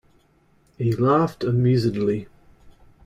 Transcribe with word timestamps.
He 0.79 0.93
laughed 0.93 1.43
amusedly. 1.43 2.27